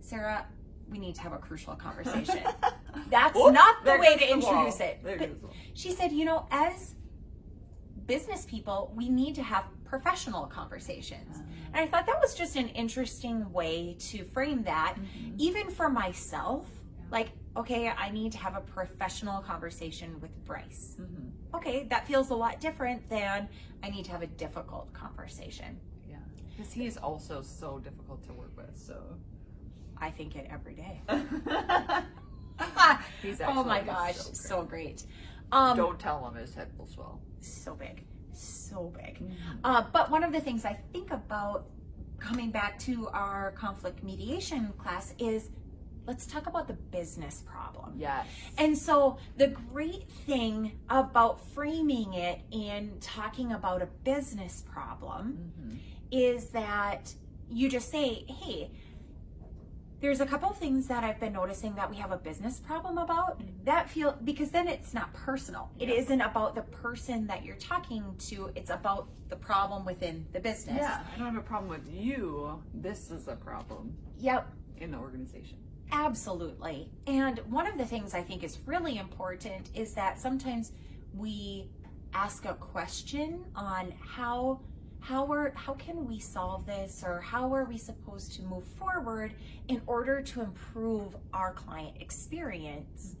Sarah, 0.00 0.46
we 0.90 0.98
need 0.98 1.14
to 1.16 1.20
have 1.20 1.32
a 1.32 1.38
crucial 1.38 1.74
conversation. 1.76 2.40
That's 3.10 3.36
not 3.38 3.84
the 3.84 3.96
way 3.98 4.14
to 4.16 4.18
the 4.26 4.38
wall. 4.40 4.52
introduce 4.64 4.80
it. 4.80 5.00
But 5.02 5.18
goes 5.18 5.28
the 5.40 5.46
wall. 5.46 5.54
she 5.74 5.92
said, 5.92 6.12
you 6.12 6.24
know, 6.24 6.46
as 6.50 6.94
business 8.06 8.44
people, 8.46 8.92
we 8.96 9.08
need 9.08 9.34
to 9.36 9.42
have 9.42 9.64
professional 9.84 10.46
conversations. 10.46 11.42
And 11.74 11.76
I 11.76 11.86
thought 11.86 12.06
that 12.06 12.20
was 12.20 12.34
just 12.34 12.56
an 12.56 12.68
interesting 12.68 13.50
way 13.52 13.96
to 14.10 14.24
frame 14.24 14.62
that, 14.64 14.96
even 15.38 15.70
for 15.70 15.88
myself. 15.88 16.68
Like, 17.10 17.30
okay, 17.56 17.88
I 17.88 18.10
need 18.10 18.32
to 18.32 18.38
have 18.38 18.56
a 18.56 18.60
professional 18.60 19.42
conversation 19.42 20.18
with 20.20 20.30
Bryce. 20.44 20.96
Mhm. 20.98 21.30
Okay, 21.54 21.84
that 21.84 22.06
feels 22.06 22.30
a 22.30 22.34
lot 22.34 22.60
different 22.60 23.08
than 23.10 23.48
I 23.82 23.90
need 23.90 24.04
to 24.06 24.10
have 24.12 24.22
a 24.22 24.26
difficult 24.26 24.92
conversation. 24.92 25.78
yeah, 26.08 26.16
because 26.50 26.72
he 26.72 26.86
is 26.86 26.96
also 26.96 27.42
so 27.42 27.78
difficult 27.78 28.22
to 28.24 28.32
work 28.32 28.56
with. 28.56 28.76
So 28.76 29.18
I 29.98 30.10
think 30.10 30.36
it 30.36 30.46
every 30.50 30.74
day. 30.74 31.02
he's 33.22 33.40
oh 33.40 33.64
my 33.64 33.82
gosh, 33.82 34.16
so 34.16 34.32
so 34.32 34.62
great. 34.64 35.04
Um, 35.50 35.76
don't 35.76 35.98
tell 35.98 36.26
him 36.26 36.34
his 36.34 36.54
head 36.54 36.70
will 36.78 36.86
swell. 36.86 37.20
So 37.48 37.74
big, 37.74 38.04
so 38.32 38.92
big. 38.96 39.16
Mm-hmm. 39.16 39.58
Uh, 39.64 39.84
but 39.92 40.10
one 40.10 40.24
of 40.24 40.32
the 40.32 40.40
things 40.40 40.64
I 40.64 40.78
think 40.92 41.10
about 41.10 41.66
coming 42.18 42.50
back 42.50 42.78
to 42.80 43.08
our 43.08 43.52
conflict 43.52 44.02
mediation 44.02 44.72
class 44.78 45.14
is 45.18 45.50
let's 46.06 46.26
talk 46.26 46.46
about 46.46 46.66
the 46.66 46.74
business 46.74 47.42
problem. 47.46 47.94
Yes. 47.96 48.26
And 48.58 48.76
so 48.76 49.18
the 49.36 49.48
great 49.48 50.08
thing 50.26 50.78
about 50.88 51.46
framing 51.50 52.14
it 52.14 52.40
and 52.52 53.00
talking 53.00 53.52
about 53.52 53.82
a 53.82 53.86
business 53.86 54.64
problem 54.68 55.52
Mhm. 55.60 55.78
is 56.10 56.48
that 56.50 57.14
you 57.48 57.68
just 57.68 57.90
say, 57.90 58.24
hey, 58.28 58.70
there's 60.02 60.20
a 60.20 60.26
couple 60.26 60.50
of 60.50 60.56
things 60.58 60.88
that 60.88 61.04
I've 61.04 61.20
been 61.20 61.32
noticing 61.32 61.76
that 61.76 61.88
we 61.88 61.94
have 61.96 62.10
a 62.10 62.16
business 62.16 62.58
problem 62.58 62.98
about 62.98 63.40
that 63.64 63.88
feel 63.88 64.18
because 64.24 64.50
then 64.50 64.66
it's 64.66 64.92
not 64.92 65.12
personal. 65.14 65.70
It 65.78 65.88
Yeah. 65.88 65.94
isn't 65.94 66.20
about 66.20 66.56
the 66.56 66.62
person 66.62 67.28
that 67.28 67.44
you're 67.44 67.56
talking 67.56 68.16
to, 68.30 68.50
it's 68.56 68.70
about 68.70 69.08
the 69.28 69.36
problem 69.36 69.84
within 69.84 70.26
the 70.32 70.40
business. 70.40 70.78
Yeah, 70.80 71.04
I 71.14 71.18
don't 71.18 71.28
have 71.34 71.36
a 71.36 71.46
problem 71.46 71.70
with 71.70 71.88
you. 71.88 72.60
This 72.74 73.12
is 73.12 73.28
a 73.28 73.36
problem 73.36 73.96
Yep. 74.18 74.48
in 74.78 74.90
the 74.90 74.98
organization. 74.98 75.58
Absolutely. 75.92 76.90
And 77.06 77.38
one 77.48 77.68
of 77.68 77.78
the 77.78 77.84
things 77.86 78.12
I 78.12 78.22
think 78.22 78.42
is 78.42 78.58
really 78.66 78.98
important 78.98 79.70
is 79.72 79.94
that 79.94 80.18
sometimes 80.18 80.72
we 81.14 81.70
ask 82.12 82.44
a 82.44 82.54
question 82.54 83.44
on 83.54 83.92
how 83.92 84.60
how 85.02 85.30
are 85.32 85.52
how 85.56 85.74
can 85.74 86.06
we 86.06 86.18
solve 86.20 86.64
this 86.64 87.02
or 87.04 87.20
how 87.20 87.52
are 87.54 87.64
we 87.64 87.76
supposed 87.76 88.32
to 88.34 88.42
move 88.42 88.64
forward 88.64 89.34
in 89.68 89.82
order 89.86 90.22
to 90.22 90.40
improve 90.42 91.16
our 91.34 91.52
client 91.52 91.96
experience. 92.00 93.16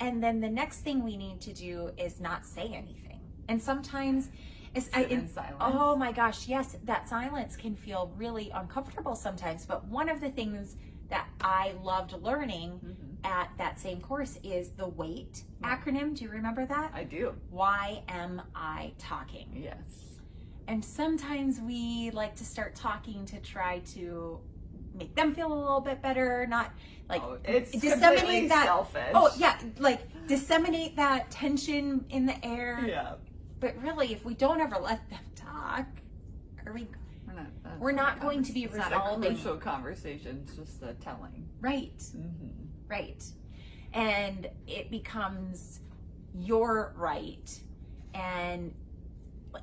And 0.00 0.22
then 0.22 0.40
the 0.40 0.48
next 0.48 0.78
thing 0.78 1.04
we 1.04 1.18
need 1.18 1.42
to 1.42 1.52
do 1.52 1.90
is 1.98 2.20
not 2.20 2.46
say 2.46 2.68
anything. 2.68 3.20
And 3.48 3.62
sometimes 3.62 4.30
it's 4.74 4.88
I, 4.94 5.02
Sit 5.02 5.12
in 5.12 5.28
silence. 5.28 5.56
Oh 5.60 5.94
my 5.94 6.10
gosh, 6.12 6.48
yes, 6.48 6.76
that 6.84 7.06
silence 7.08 7.54
can 7.56 7.76
feel 7.76 8.12
really 8.16 8.50
uncomfortable 8.54 9.14
sometimes. 9.14 9.66
But 9.66 9.84
one 9.88 10.08
of 10.08 10.20
the 10.22 10.30
things 10.30 10.76
that 11.10 11.28
I 11.42 11.74
loved 11.82 12.12
learning 12.22 12.80
Mhm. 12.82 13.28
at 13.28 13.50
that 13.58 13.78
same 13.78 14.00
course 14.00 14.38
is 14.42 14.70
the 14.70 14.86
WAIT 14.88 15.44
acronym. 15.62 16.16
Do 16.16 16.24
you 16.24 16.30
remember 16.30 16.64
that? 16.66 16.92
I 16.94 17.04
do. 17.04 17.34
Why 17.50 18.04
am 18.08 18.40
I 18.54 18.92
talking? 18.96 19.50
Yes. 19.54 20.09
And 20.70 20.84
sometimes 20.84 21.60
we 21.60 22.12
like 22.12 22.36
to 22.36 22.44
start 22.44 22.76
talking 22.76 23.26
to 23.26 23.40
try 23.40 23.80
to 23.94 24.38
make 24.94 25.16
them 25.16 25.34
feel 25.34 25.52
a 25.52 25.58
little 25.58 25.80
bit 25.80 26.00
better, 26.00 26.46
not 26.48 26.72
like 27.08 27.20
oh, 27.24 27.38
it's 27.44 27.72
disseminate 27.72 28.50
that- 28.50 28.66
selfish. 28.66 29.10
Oh, 29.12 29.34
yeah, 29.36 29.58
like 29.80 30.00
disseminate 30.28 30.94
that 30.94 31.28
tension 31.28 32.04
in 32.10 32.24
the 32.24 32.46
air. 32.46 32.84
Yeah. 32.86 33.14
But 33.58 33.82
really, 33.82 34.12
if 34.12 34.24
we 34.24 34.34
don't 34.34 34.60
ever 34.60 34.76
let 34.80 35.10
them 35.10 35.18
talk, 35.34 35.86
are 36.64 36.72
we 36.72 36.86
We're 37.26 37.32
not. 37.34 37.46
that's 37.64 37.80
We're 37.80 37.90
not 37.90 38.20
going 38.20 38.44
to 38.44 38.52
be 38.52 38.62
convers- 38.62 38.78
it's 38.78 38.90
resolving- 38.92 39.20
Not 39.22 39.26
a 39.26 39.34
crucial 39.34 39.56
conversation. 39.56 40.44
It's 40.46 40.54
just 40.56 40.80
the 40.80 40.92
telling. 40.94 41.48
right? 41.60 41.98
Mm-hmm. 41.98 42.46
Right. 42.86 43.24
And 43.92 44.46
it 44.68 44.88
becomes 44.88 45.80
your 46.32 46.94
right. 46.96 47.60
And 48.14 48.72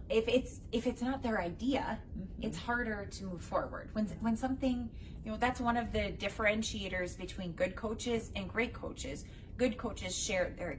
if 0.09 0.27
it's 0.27 0.61
if 0.71 0.87
it's 0.87 1.01
not 1.01 1.21
their 1.23 1.39
idea, 1.41 1.99
Mm-hmm. 2.17 2.43
it's 2.43 2.57
harder 2.57 3.05
to 3.11 3.23
move 3.25 3.41
forward. 3.41 3.89
When 3.93 4.05
when 4.21 4.35
something, 4.37 4.89
you 5.23 5.31
know, 5.31 5.37
that's 5.37 5.59
one 5.59 5.77
of 5.77 5.91
the 5.91 6.11
differentiators 6.17 7.17
between 7.17 7.51
good 7.53 7.75
coaches 7.75 8.31
and 8.35 8.47
great 8.47 8.73
coaches. 8.73 9.25
Good 9.57 9.77
coaches 9.77 10.15
share 10.17 10.53
their 10.57 10.77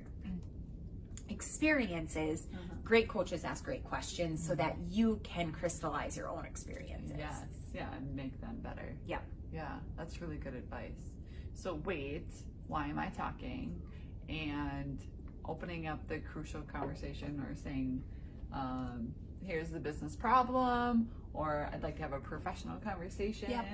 experiences. 1.29 2.47
Mhm. 2.47 2.85
Great 2.85 3.09
coaches 3.09 3.45
ask 3.45 3.65
great 3.65 3.85
questions 3.85 4.43
so 4.47 4.55
that 4.55 4.77
you 4.89 5.21
can 5.23 5.53
crystallize 5.53 6.17
your 6.17 6.29
own 6.29 6.45
experiences. 6.47 7.17
Yes. 7.19 7.45
Yeah, 7.75 7.93
and 7.95 8.15
make 8.17 8.41
them 8.41 8.57
better. 8.63 8.95
Yeah. 9.07 9.21
Yeah, 9.53 9.79
that's 9.97 10.21
really 10.21 10.37
good 10.37 10.55
advice. 10.55 11.11
So 11.55 11.75
wait, 11.85 12.33
why 12.67 12.87
am 12.87 12.99
I 12.99 13.09
talking? 13.09 13.81
And 14.29 14.99
opening 15.45 15.87
up 15.87 16.07
the 16.09 16.19
crucial 16.19 16.63
conversation 16.63 17.41
or 17.41 17.55
saying, 17.55 18.03
um, 18.53 19.13
here's 19.45 19.71
the 19.71 19.81
business 19.81 20.17
problem, 20.17 21.09
or 21.35 21.69
I'd 21.73 21.83
like 21.83 21.97
to 21.97 22.03
have 22.03 22.13
a 22.13 22.21
professional 22.21 22.79
conversation. 22.79 23.51
Yep. 23.51 23.67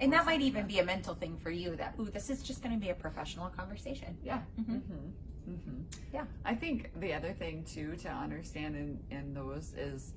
And 0.00 0.12
that 0.12 0.24
might 0.26 0.40
even 0.42 0.62
like 0.62 0.68
be 0.68 0.78
a 0.78 0.84
mental 0.84 1.14
thing 1.14 1.36
for 1.36 1.50
you 1.50 1.74
that, 1.76 1.94
ooh, 1.98 2.04
this 2.04 2.30
is 2.30 2.42
just 2.42 2.62
going 2.62 2.74
to 2.74 2.80
be 2.80 2.90
a 2.90 2.94
professional 2.94 3.48
conversation. 3.48 4.16
Yeah. 4.22 4.38
Mhm. 4.60 4.64
Mm-hmm. 4.76 5.50
Mm-hmm. 5.50 5.80
Yeah. 6.12 6.24
I 6.44 6.54
think 6.54 6.90
the 7.00 7.14
other 7.14 7.32
thing 7.32 7.64
too 7.64 7.96
to 7.96 8.08
understand 8.08 8.76
in, 8.76 9.00
in 9.10 9.34
those 9.34 9.72
is 9.76 10.12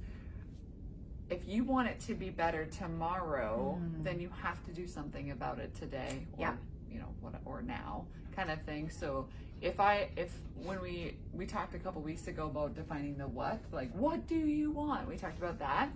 if 1.30 1.48
you 1.48 1.64
want 1.64 1.88
it 1.88 2.00
to 2.02 2.14
be 2.14 2.30
better 2.30 2.66
tomorrow, 2.66 3.80
Mm. 3.82 4.04
then 4.04 4.20
you 4.20 4.30
have 4.42 4.64
to 4.66 4.72
do 4.74 4.86
something 4.86 5.32
about 5.32 5.58
it 5.60 5.74
today 5.74 6.28
or 6.34 6.42
Yeah. 6.42 6.56
you 6.92 7.00
know, 7.00 7.08
what 7.22 7.36
or 7.46 7.62
now 7.62 8.06
kind 8.36 8.52
of 8.52 8.62
thing. 8.64 8.90
So 8.90 9.28
if 9.62 9.80
I 9.80 10.10
if 10.18 10.34
when 10.56 10.82
we 10.82 11.18
we 11.32 11.46
talked 11.46 11.76
a 11.76 11.80
couple 11.80 12.02
weeks 12.02 12.28
ago 12.28 12.48
about 12.48 12.76
defining 12.76 13.18
the 13.18 13.28
what, 13.28 13.60
like 13.72 13.94
what 13.94 14.28
do 14.28 14.36
you 14.36 14.72
want? 14.72 15.08
We 15.08 15.16
talked 15.18 15.38
about 15.38 15.60
that. 15.60 15.90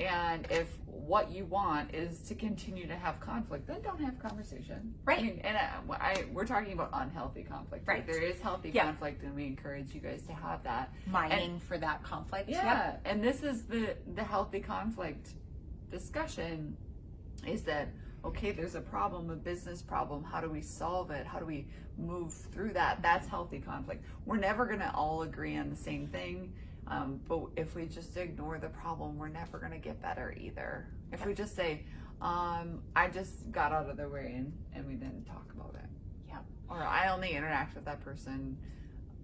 And 0.00 0.46
if 0.50 0.68
what 0.86 1.30
you 1.30 1.44
want 1.44 1.94
is 1.94 2.20
to 2.20 2.34
continue 2.34 2.86
to 2.86 2.96
have 2.96 3.20
conflict, 3.20 3.66
then 3.66 3.82
don't 3.82 4.00
have 4.00 4.18
conversation. 4.18 4.94
Right. 5.04 5.18
I 5.18 5.22
mean, 5.22 5.40
and 5.44 5.56
I, 5.56 5.70
I, 5.90 6.24
we're 6.32 6.46
talking 6.46 6.72
about 6.72 6.88
unhealthy 6.94 7.42
conflict. 7.42 7.86
Right. 7.86 8.06
There 8.06 8.22
is 8.22 8.40
healthy 8.40 8.70
Yeah. 8.74 8.86
conflict, 8.86 9.22
and 9.22 9.34
we 9.34 9.44
encourage 9.46 9.94
you 9.94 10.00
guys 10.00 10.22
to 10.28 10.32
have 10.32 10.62
that. 10.64 10.92
Mining 11.06 11.60
for 11.60 11.76
that 11.76 12.02
conflict. 12.02 12.48
Yeah. 12.48 12.96
And 13.04 13.22
this 13.22 13.42
is 13.42 13.64
the 13.64 13.94
the 14.14 14.24
healthy 14.24 14.60
conflict 14.60 15.28
discussion 15.90 16.76
is 17.46 17.62
that 17.64 17.88
okay, 18.24 18.52
there's 18.52 18.74
a 18.74 18.80
problem, 18.80 19.30
a 19.30 19.36
business 19.36 19.82
problem. 19.82 20.22
How 20.22 20.40
do 20.40 20.48
we 20.48 20.60
solve 20.60 21.10
it? 21.10 21.26
How 21.26 21.38
do 21.38 21.44
we 21.46 21.66
move 21.98 22.32
through 22.32 22.72
that? 22.74 23.02
That's 23.02 23.26
healthy 23.26 23.58
conflict. 23.58 24.04
We're 24.26 24.36
never 24.38 24.66
going 24.66 24.78
to 24.80 24.92
all 24.94 25.22
agree 25.22 25.56
on 25.56 25.70
the 25.70 25.76
same 25.76 26.06
thing. 26.06 26.52
Um, 26.86 27.20
but 27.28 27.42
if 27.56 27.74
we 27.74 27.86
just 27.86 28.16
ignore 28.16 28.58
the 28.58 28.68
problem, 28.68 29.16
we're 29.16 29.28
never 29.28 29.58
going 29.58 29.72
to 29.72 29.78
get 29.78 30.00
better 30.02 30.34
either. 30.38 30.88
If 31.12 31.24
we 31.26 31.34
just 31.34 31.54
say, 31.54 31.84
um, 32.20 32.82
I 32.94 33.08
just 33.08 33.50
got 33.50 33.72
out 33.72 33.88
of 33.88 33.96
their 33.96 34.08
way 34.08 34.34
and, 34.36 34.52
and 34.74 34.86
we 34.86 34.94
didn't 34.94 35.24
talk 35.24 35.46
about 35.54 35.74
it. 35.74 35.88
Yeah. 36.28 36.38
Or 36.68 36.78
I 36.82 37.08
only 37.12 37.30
interact 37.32 37.74
with 37.74 37.84
that 37.84 38.00
person 38.00 38.56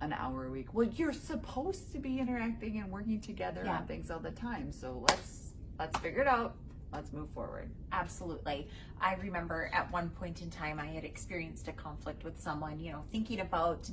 an 0.00 0.12
hour 0.12 0.46
a 0.46 0.50
week. 0.50 0.72
Well, 0.74 0.86
you're 0.86 1.12
supposed 1.12 1.92
to 1.92 1.98
be 1.98 2.18
interacting 2.20 2.78
and 2.78 2.90
working 2.90 3.20
together 3.20 3.62
Yeah. 3.64 3.78
on 3.78 3.86
things 3.86 4.10
all 4.10 4.20
the 4.20 4.30
time. 4.30 4.70
So 4.70 5.04
let's 5.08 5.54
let's 5.78 5.98
figure 5.98 6.22
it 6.22 6.28
out. 6.28 6.54
Let's 6.92 7.12
move 7.12 7.28
forward. 7.30 7.70
Absolutely. 7.92 8.68
I 9.00 9.14
remember 9.14 9.70
at 9.72 9.90
one 9.92 10.10
point 10.10 10.42
in 10.42 10.50
time 10.50 10.80
I 10.80 10.86
had 10.86 11.04
experienced 11.04 11.68
a 11.68 11.72
conflict 11.72 12.24
with 12.24 12.40
someone, 12.40 12.80
you 12.80 12.92
know, 12.92 13.04
thinking 13.12 13.40
about 13.40 13.90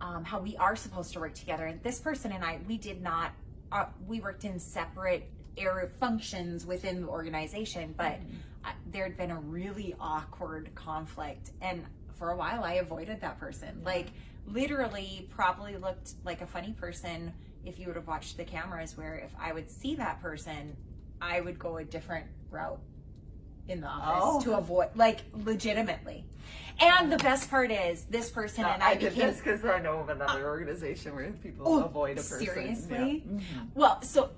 um, 0.00 0.24
how 0.24 0.38
we 0.38 0.56
are 0.56 0.76
supposed 0.76 1.12
to 1.14 1.20
work 1.20 1.34
together. 1.34 1.66
And 1.66 1.82
this 1.82 1.98
person 1.98 2.32
and 2.32 2.44
I, 2.44 2.58
we 2.68 2.78
did 2.78 3.02
not, 3.02 3.32
uh, 3.72 3.86
we 4.06 4.20
worked 4.20 4.44
in 4.44 4.58
separate 4.58 5.28
area 5.58 5.88
functions 5.98 6.64
within 6.64 7.02
the 7.02 7.08
organization, 7.08 7.94
but 7.96 8.18
I, 8.64 8.72
there 8.90 9.04
had 9.04 9.16
been 9.16 9.32
a 9.32 9.40
really 9.40 9.94
awkward 10.00 10.70
conflict. 10.74 11.50
And 11.60 11.84
for 12.20 12.30
a 12.30 12.36
while 12.36 12.62
I 12.62 12.74
avoided 12.74 13.20
that 13.22 13.40
person. 13.40 13.80
Like, 13.84 14.08
literally, 14.46 15.28
probably 15.30 15.76
looked 15.76 16.12
like 16.24 16.42
a 16.42 16.46
funny 16.46 16.72
person 16.72 17.32
if 17.64 17.78
you 17.78 17.86
would 17.86 17.96
have 17.96 18.06
watched 18.06 18.36
the 18.36 18.44
cameras, 18.44 18.96
where 18.96 19.16
if 19.16 19.32
I 19.38 19.52
would 19.52 19.70
see 19.70 19.94
that 19.96 20.20
person, 20.22 20.76
I 21.20 21.40
would 21.40 21.58
go 21.58 21.76
a 21.78 21.84
different 21.84 22.26
route 22.50 22.80
in 23.68 23.80
the 23.80 23.86
office 23.86 24.22
Oh. 24.24 24.40
to 24.42 24.56
avoid, 24.58 24.88
like, 24.96 25.20
legitimately. 25.34 26.24
And 26.80 27.12
the 27.12 27.18
best 27.18 27.50
part 27.50 27.70
is, 27.70 28.04
this 28.04 28.30
person 28.30 28.64
and 28.64 28.82
I, 28.82 28.90
I 28.90 28.94
did 28.96 29.12
became 29.14 29.28
this 29.28 29.38
because 29.38 29.64
I 29.64 29.80
know 29.80 29.98
of 29.98 30.08
another 30.08 30.46
organization 30.48 31.14
where 31.14 31.30
people 31.42 31.68
Oh, 31.68 31.84
avoid 31.84 32.12
a 32.12 32.14
person. 32.16 32.38
seriously? 32.40 33.22
Yeah. 33.26 33.32
Mhm. 33.38 33.42
Well, 33.74 34.00
so 34.02 34.30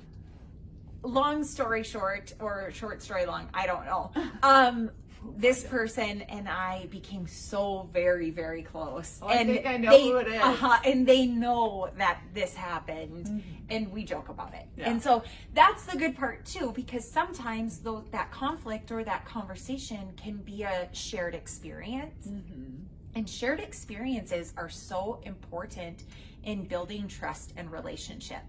long 1.05 1.45
story 1.45 1.83
short, 1.85 2.33
or 2.41 2.71
short 2.73 3.01
story 3.03 3.27
long, 3.27 3.49
I 3.55 3.67
don't 3.67 3.85
know. 3.87 4.11
Um, 4.43 4.91
this 5.37 5.65
person 5.65 6.23
and 6.23 6.49
I 6.49 6.87
became 6.91 7.27
so 7.27 7.89
very, 7.93 8.31
very 8.31 8.63
close. 8.63 9.19
Oh, 9.23 9.29
I 9.29 9.35
and 9.35 9.49
think 9.49 9.67
I 9.67 9.77
know 9.77 9.91
they, 9.91 10.09
who 10.09 10.17
it 10.17 10.27
is. 10.29 10.43
Uh-huh, 10.43 10.79
and 10.85 11.07
they 11.07 11.27
know 11.27 11.91
that 11.97 12.21
this 12.35 12.55
happened, 12.55 13.43
and 13.71 13.93
we 13.93 14.05
joke 14.05 14.29
about 14.29 14.55
it. 14.55 14.67
Yeah. 14.77 14.91
And 14.91 15.03
so 15.03 15.23
that's 15.55 15.85
the 15.85 15.97
good 15.97 16.17
part 16.17 16.45
too, 16.45 16.73
because 16.75 17.09
sometimes 17.09 17.79
though 17.79 18.05
that 18.11 18.31
conflict 18.31 18.91
or 18.91 19.05
that 19.05 19.25
conversation 19.25 20.13
can 20.17 20.39
be 20.39 20.63
a 20.63 20.89
shared 20.93 21.35
experience. 21.35 22.27
Mhm. 22.27 22.85
And 23.15 23.29
shared 23.29 23.61
experiences 23.61 24.55
are 24.57 24.71
so 24.71 25.21
important 25.25 26.05
in 26.45 26.65
building 26.65 27.09
trust 27.09 27.53
and 27.57 27.71
relationship. 27.71 28.43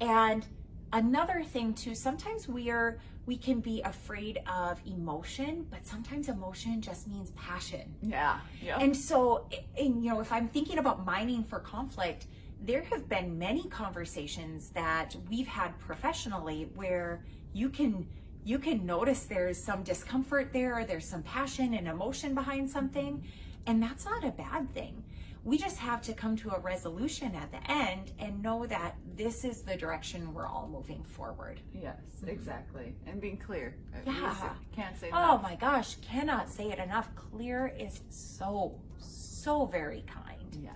And 0.00 0.46
another 0.94 1.42
thing 1.42 1.74
too, 1.74 1.94
sometimes 1.94 2.48
we 2.48 2.70
are 2.70 2.98
we 3.26 3.36
can 3.36 3.60
be 3.60 3.80
afraid 3.82 4.38
of 4.46 4.80
emotion, 4.86 5.66
but 5.70 5.86
sometimes 5.86 6.28
emotion 6.28 6.82
just 6.82 7.08
means 7.08 7.30
passion. 7.30 7.94
Yeah. 8.02 8.38
Yeah. 8.62 8.78
And 8.78 8.94
so, 8.94 9.48
and, 9.78 10.04
you 10.04 10.10
know, 10.10 10.20
if 10.20 10.30
I'm 10.30 10.46
thinking 10.46 10.76
about 10.76 11.06
mining 11.06 11.42
for 11.42 11.58
conflict, 11.58 12.26
there 12.60 12.82
have 12.82 13.08
been 13.08 13.38
many 13.38 13.62
conversations 13.64 14.68
that 14.70 15.16
we've 15.30 15.46
had 15.46 15.78
professionally 15.78 16.68
where 16.74 17.24
you 17.54 17.70
can 17.70 18.06
you 18.44 18.58
can 18.58 18.84
notice 18.84 19.24
there's 19.24 19.62
some 19.62 19.82
discomfort 19.82 20.52
there, 20.52 20.84
there's 20.84 21.08
some 21.08 21.22
passion 21.22 21.72
and 21.72 21.88
emotion 21.88 22.34
behind 22.34 22.68
something, 22.68 23.24
and 23.66 23.82
that's 23.82 24.04
not 24.04 24.22
a 24.22 24.30
bad 24.30 24.70
thing. 24.70 25.02
We 25.44 25.58
just 25.58 25.76
have 25.76 26.00
to 26.02 26.14
come 26.14 26.36
to 26.36 26.50
a 26.50 26.58
resolution 26.60 27.34
at 27.34 27.50
the 27.52 27.70
end 27.70 28.12
and 28.18 28.42
know 28.42 28.64
that 28.66 28.96
this 29.14 29.44
is 29.44 29.60
the 29.62 29.76
direction 29.76 30.32
we're 30.32 30.46
all 30.46 30.68
moving 30.72 31.02
forward. 31.04 31.60
Yes, 31.72 31.98
exactly. 32.26 32.94
And 33.06 33.20
being 33.20 33.36
clear. 33.36 33.76
Uh, 33.94 34.10
Yeah. 34.10 34.54
Can't 34.74 34.96
say 34.98 35.10
Oh 35.12 35.38
my 35.38 35.54
gosh, 35.56 35.96
cannot 35.96 36.48
say 36.48 36.70
it 36.70 36.78
enough. 36.78 37.14
Clear 37.14 37.74
is 37.78 38.00
so, 38.08 38.80
so 38.98 39.66
very 39.66 40.02
kind. 40.06 40.56
Yes. 40.62 40.72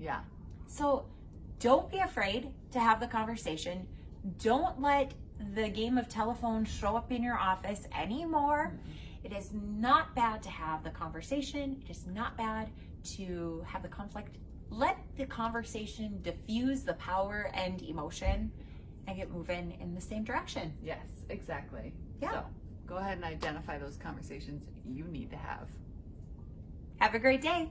Yeah. 0.00 0.20
So 0.66 1.06
don't 1.60 1.90
be 1.90 1.98
afraid 1.98 2.48
to 2.72 2.80
have 2.80 2.98
the 3.00 3.06
conversation. 3.06 3.86
Don't 4.42 4.80
let 4.80 5.12
the 5.54 5.68
game 5.68 5.98
of 5.98 6.08
telephone 6.08 6.64
show 6.64 6.96
up 6.96 7.12
in 7.12 7.22
your 7.22 7.38
office 7.38 7.86
anymore. 7.94 8.72
It 9.22 9.32
is 9.32 9.50
not 9.52 10.14
bad 10.14 10.42
to 10.44 10.48
have 10.48 10.82
the 10.82 10.90
conversation. 10.90 11.82
It 11.86 11.90
is 11.90 12.06
not 12.06 12.36
bad 12.38 12.70
to 13.16 13.64
have 13.66 13.82
the 13.82 13.88
conflict. 13.88 14.36
Let 14.70 14.98
the 15.16 15.26
conversation 15.26 16.20
diffuse 16.22 16.82
the 16.82 16.94
power 16.94 17.50
and 17.54 17.80
emotion 17.82 18.50
and 19.06 19.16
get 19.16 19.30
moving 19.30 19.76
in 19.80 19.94
the 19.94 20.00
same 20.00 20.24
direction. 20.24 20.72
Yes, 20.82 21.06
exactly. 21.28 21.94
Yeah. 22.20 22.30
So 22.32 22.44
go 22.86 22.96
ahead 22.96 23.16
and 23.16 23.24
identify 23.24 23.78
those 23.78 23.96
conversations 23.96 24.64
you 24.84 25.04
need 25.04 25.30
to 25.30 25.36
have. 25.36 25.68
Have 26.98 27.14
a 27.14 27.18
great 27.18 27.42
day. 27.42 27.70